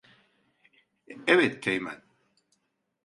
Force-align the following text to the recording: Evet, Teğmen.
Evet, 1.27 1.63
Teğmen. 1.63 2.01